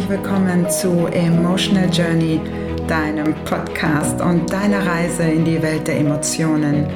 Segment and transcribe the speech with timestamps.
[0.00, 2.40] herzlich willkommen zu Emotional Journey,
[2.86, 6.86] deinem Podcast und deiner Reise in die Welt der Emotionen.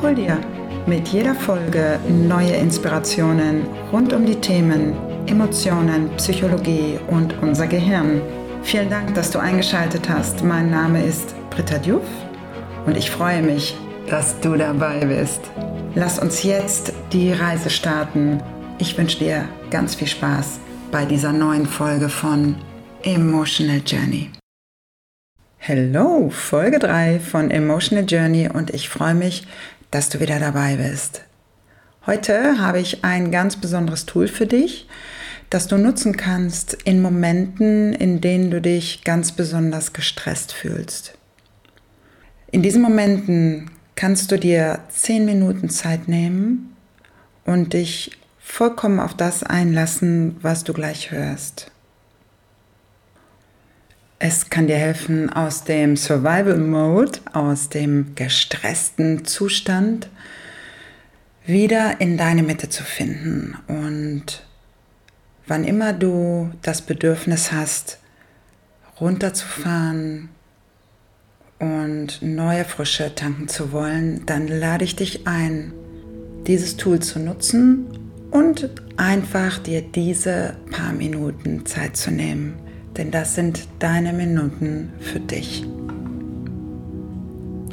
[0.00, 0.38] Hol dir
[0.86, 4.94] mit jeder Folge neue Inspirationen rund um die Themen
[5.26, 8.20] Emotionen, Psychologie und unser Gehirn.
[8.62, 10.44] Vielen Dank, dass du eingeschaltet hast.
[10.44, 12.06] Mein Name ist Britta Diouf
[12.86, 13.76] und ich freue mich,
[14.08, 15.40] dass du dabei bist.
[15.96, 18.40] Lass uns jetzt die Reise starten.
[18.78, 20.61] Ich wünsche dir ganz viel Spaß
[20.92, 22.54] bei dieser neuen Folge von
[23.02, 24.30] Emotional Journey.
[25.56, 29.46] Hello, Folge 3 von Emotional Journey und ich freue mich,
[29.90, 31.22] dass du wieder dabei bist.
[32.04, 34.86] Heute habe ich ein ganz besonderes Tool für dich,
[35.48, 41.16] das du nutzen kannst in Momenten, in denen du dich ganz besonders gestresst fühlst.
[42.50, 46.76] In diesen Momenten kannst du dir 10 Minuten Zeit nehmen
[47.46, 48.10] und dich
[48.52, 51.70] vollkommen auf das einlassen, was du gleich hörst.
[54.18, 60.10] Es kann dir helfen, aus dem Survival Mode, aus dem gestressten Zustand,
[61.46, 63.56] wieder in deine Mitte zu finden.
[63.68, 64.44] Und
[65.46, 68.00] wann immer du das Bedürfnis hast,
[69.00, 70.28] runterzufahren
[71.58, 75.72] und neue Frische tanken zu wollen, dann lade ich dich ein,
[76.46, 78.01] dieses Tool zu nutzen
[78.32, 82.54] und einfach dir diese paar Minuten Zeit zu nehmen,
[82.96, 85.64] denn das sind deine Minuten für dich.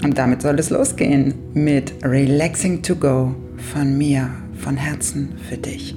[0.04, 3.36] Und damit soll es losgehen mit Relaxing to Go
[3.72, 5.96] von mir, von Herzen für dich.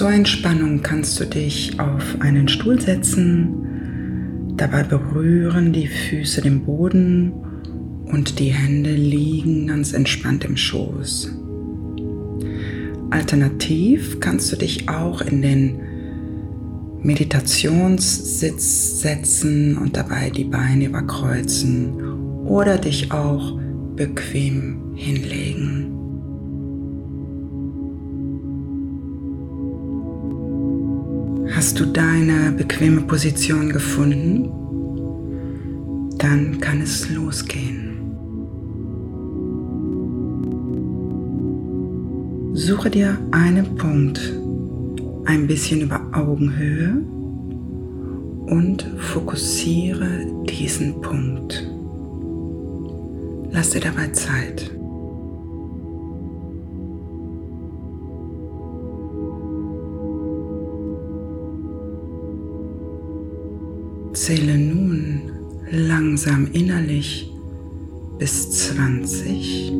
[0.00, 7.34] Zur Entspannung kannst du dich auf einen Stuhl setzen, dabei berühren die Füße den Boden
[8.06, 11.36] und die Hände liegen ganz entspannt im Schoß.
[13.10, 15.80] Alternativ kannst du dich auch in den
[17.02, 23.60] Meditationssitz setzen und dabei die Beine überkreuzen oder dich auch
[23.96, 25.99] bequem hinlegen.
[31.60, 34.48] Hast du deine bequeme Position gefunden?
[36.16, 37.98] Dann kann es losgehen.
[42.54, 44.40] Suche dir einen Punkt
[45.26, 47.02] ein bisschen über Augenhöhe
[48.46, 51.70] und fokussiere diesen Punkt.
[53.50, 54.79] Lass dir dabei Zeit.
[64.30, 65.22] Zähle nun
[65.72, 67.28] langsam innerlich
[68.16, 69.72] bis 20.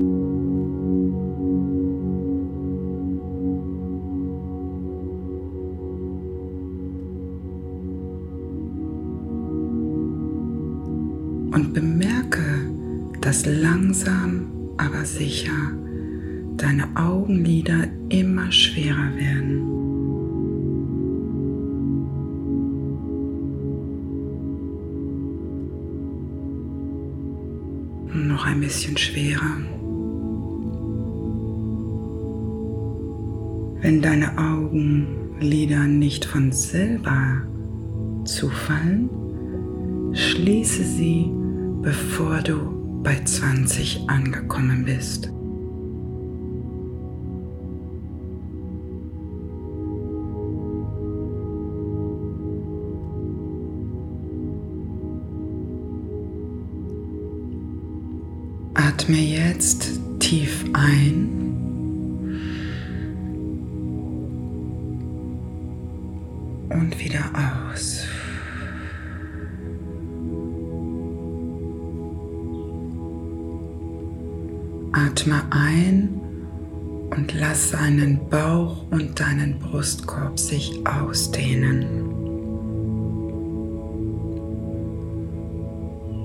[11.52, 12.42] Und bemerke,
[13.20, 15.52] dass langsam, aber sicher
[16.56, 19.69] deine Augenlider immer schwerer werden.
[33.82, 37.42] Wenn deine Augenlider nicht von selber
[38.24, 39.08] zufallen,
[40.12, 41.30] schließe sie,
[41.80, 45.32] bevor du bei 20 angekommen bist.
[58.74, 61.39] Atme jetzt tief ein.
[66.80, 68.06] Und wieder aus.
[74.92, 76.08] Atme ein
[77.10, 81.84] und lass deinen Bauch und deinen Brustkorb sich ausdehnen.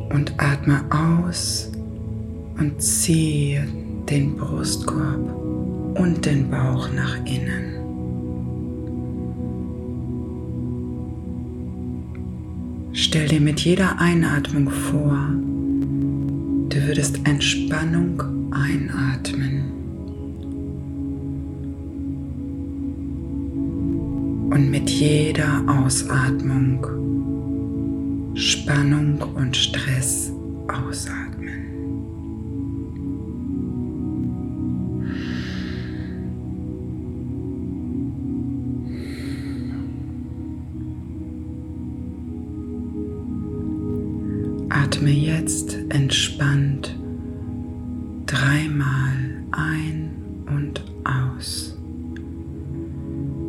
[0.09, 1.69] Und atme aus
[2.57, 3.67] und ziehe
[4.09, 5.35] den Brustkorb
[5.99, 7.84] und den Bauch nach innen.
[13.15, 15.17] Stell dir mit jeder Einatmung vor,
[16.67, 18.21] du würdest Entspannung
[18.51, 19.71] einatmen.
[24.51, 26.85] Und mit jeder Ausatmung
[28.35, 30.33] Spannung und Stress
[30.67, 31.34] ausatmen.
[50.47, 51.77] Und aus.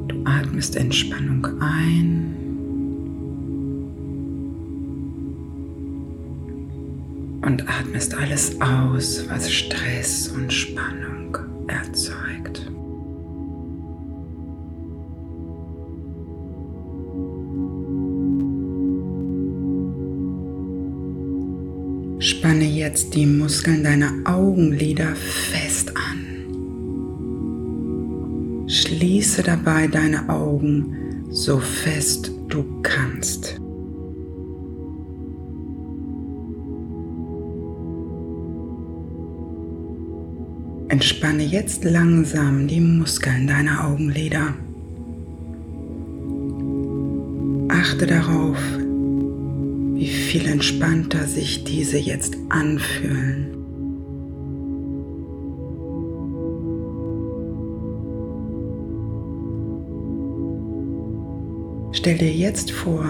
[0.09, 2.35] Du atmest Entspannung ein.
[7.43, 11.37] Und atmest alles aus, was Stress und Spannung
[11.69, 12.71] erzeugt.
[22.19, 26.06] Spanne jetzt die Muskeln deiner Augenlider fest an.
[28.87, 33.61] Schließe dabei deine Augen so fest du kannst.
[40.87, 44.55] Entspanne jetzt langsam die Muskeln deiner Augenlider.
[47.69, 48.57] Achte darauf,
[49.97, 53.56] wie viel entspannter sich diese jetzt anfühlen.
[62.07, 63.05] Stell dir jetzt vor,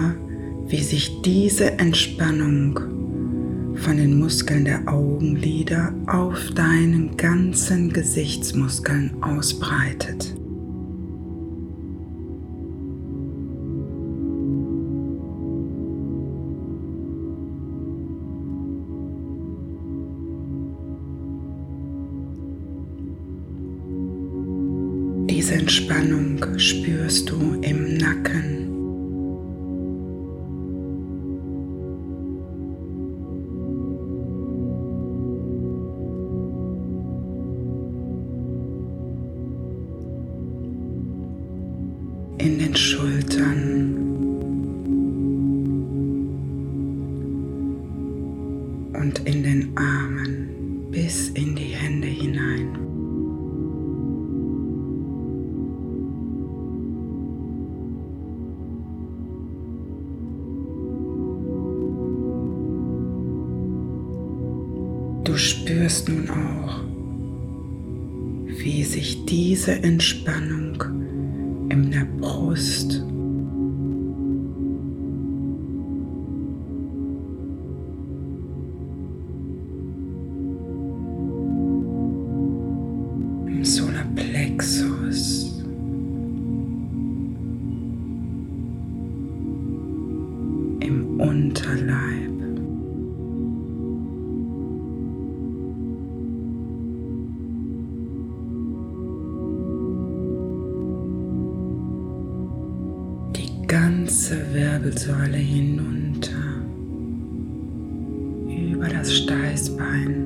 [0.69, 2.79] wie sich diese Entspannung
[3.75, 10.33] von den Muskeln der Augenlider auf deinen ganzen Gesichtsmuskeln ausbreitet.
[25.29, 28.66] Diese Entspannung spürst du im Nacken.
[42.37, 43.95] In den Schultern.
[48.93, 52.77] Und in den Armen bis in die Hände hinein.
[65.23, 66.83] Du spürst nun auch,
[68.47, 71.06] wie sich diese Entspannung
[71.69, 73.03] in der Brust.
[83.47, 85.63] Im Solarplexus.
[90.79, 92.36] Im Unterleib
[104.07, 106.31] ganze Wirbelsäule hinunter
[108.47, 110.23] über das Steißbein.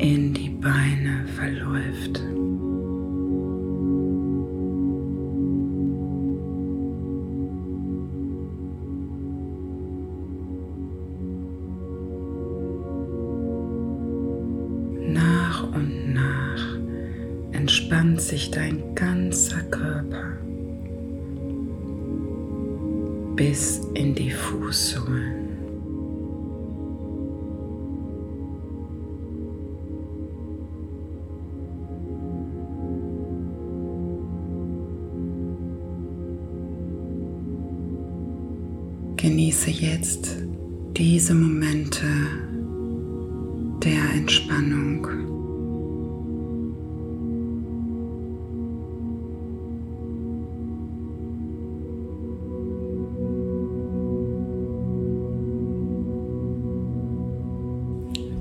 [0.00, 2.20] in die Beine verläuft.
[18.18, 20.36] Entspannt sich dein ganzer Körper
[23.36, 25.46] bis in die Fußsohlen.
[39.16, 40.36] Genieße jetzt
[40.96, 42.06] diese Momente
[43.82, 45.37] der Entspannung.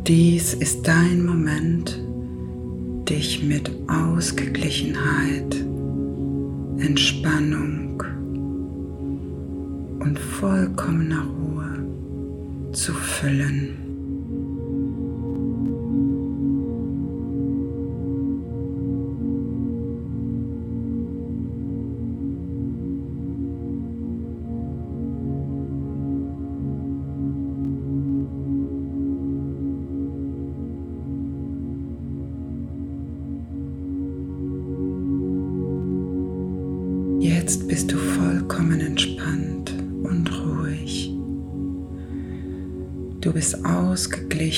[0.08, 2.02] Dies ist dein Moment,
[3.10, 5.54] dich mit Ausgeglichenheit,
[6.78, 8.02] Entspannung
[10.00, 13.87] und vollkommener Ruhe zu füllen.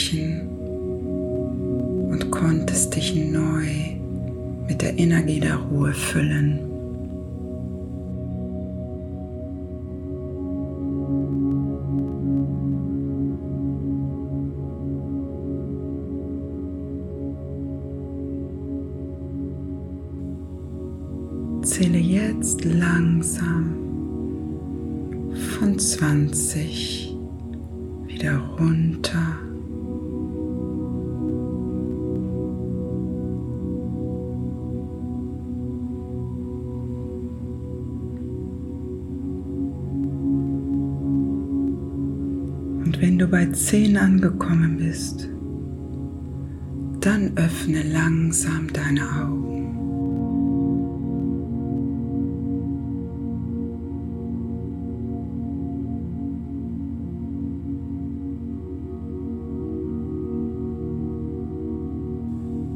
[0.09, 0.47] Ausgeglichen
[2.09, 3.67] und konntest dich neu
[4.67, 6.65] mit der Energie der Ruhe füllen.
[21.63, 23.75] Zähle jetzt langsam
[25.59, 27.15] von 20
[28.07, 29.48] wieder runter.
[43.29, 45.29] Bei 10 angekommen bist,
[47.01, 49.49] dann öffne langsam deine Augen.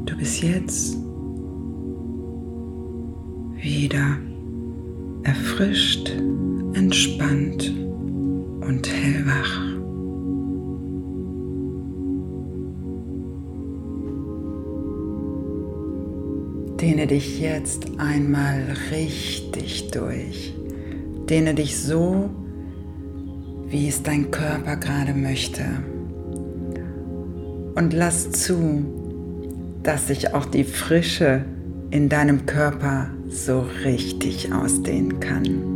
[0.06, 0.96] Du bist jetzt
[3.56, 4.18] wieder
[5.24, 6.10] erfrischt,
[6.74, 7.74] entspannt
[8.60, 9.73] und hellwach.
[16.84, 20.52] Dehne dich jetzt einmal richtig durch.
[21.30, 22.28] Dehne dich so,
[23.68, 25.64] wie es dein Körper gerade möchte.
[27.74, 28.84] Und lass zu,
[29.82, 31.46] dass sich auch die Frische
[31.90, 35.73] in deinem Körper so richtig ausdehnen kann.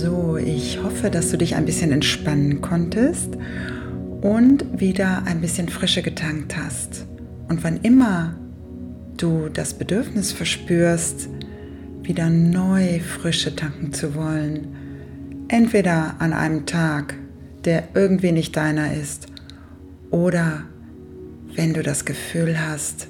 [0.00, 3.36] So, ich hoffe, dass du dich ein bisschen entspannen konntest
[4.20, 7.04] und wieder ein bisschen Frische getankt hast.
[7.48, 8.36] Und wann immer
[9.16, 11.28] du das Bedürfnis verspürst,
[12.02, 14.68] wieder neu Frische tanken zu wollen,
[15.48, 17.16] entweder an einem Tag,
[17.64, 19.26] der irgendwie nicht deiner ist,
[20.12, 20.62] oder
[21.56, 23.08] wenn du das Gefühl hast,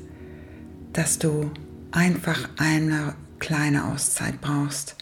[0.95, 1.51] dass du
[1.91, 4.97] einfach eine kleine Auszeit brauchst,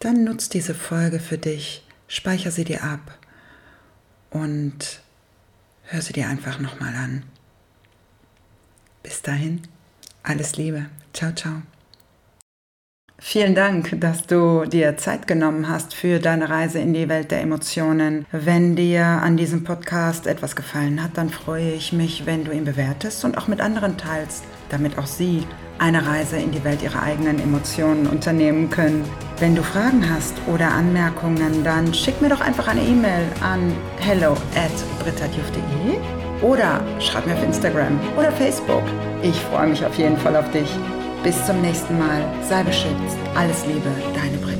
[0.00, 3.18] dann nutz diese Folge für dich, speicher sie dir ab
[4.30, 5.00] und
[5.84, 7.22] hör sie dir einfach nochmal an.
[9.02, 9.62] Bis dahin,
[10.22, 10.86] alles Liebe.
[11.12, 11.62] Ciao, ciao.
[13.22, 17.42] Vielen Dank, dass du dir Zeit genommen hast für deine Reise in die Welt der
[17.42, 18.24] Emotionen.
[18.32, 22.64] Wenn dir an diesem Podcast etwas gefallen hat, dann freue ich mich, wenn du ihn
[22.64, 25.46] bewertest und auch mit anderen teilst, damit auch sie
[25.78, 29.04] eine Reise in die Welt ihrer eigenen Emotionen unternehmen können.
[29.38, 34.32] Wenn du Fragen hast oder Anmerkungen, dann schick mir doch einfach eine E-Mail an hello
[34.54, 34.70] at
[36.42, 38.82] oder schreib mir auf Instagram oder Facebook.
[39.22, 40.68] Ich freue mich auf jeden Fall auf dich.
[41.22, 42.22] Bis zum nächsten Mal.
[42.42, 43.18] Sei beschützt.
[43.34, 44.59] Alles Liebe, deine Britta.